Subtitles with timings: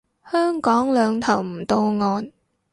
[0.31, 2.31] 香港兩頭唔到岸